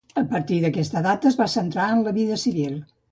[0.19, 2.81] A partir d'aquesta data es va centrar en la vida civil.